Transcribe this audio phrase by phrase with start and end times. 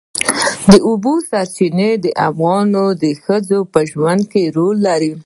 [0.71, 2.67] د اوبو سرچینې د افغان
[3.23, 5.11] ښځو په ژوند کې رول لري.